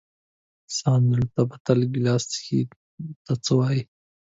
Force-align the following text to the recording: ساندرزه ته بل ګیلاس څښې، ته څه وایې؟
ساندرزه 0.77 1.29
ته 1.35 1.41
بل 1.77 1.81
ګیلاس 1.93 2.23
څښې، 2.31 2.59
ته 3.25 3.33
څه 3.43 3.51
وایې؟ 3.59 3.83